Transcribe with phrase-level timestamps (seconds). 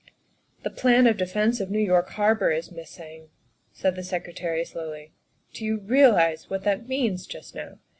[0.63, 3.29] "The plan of defence of New York Harbor is miss ing,"
[3.71, 5.11] said the Secretary slowly."
[5.53, 7.77] Do you realize what that means just now?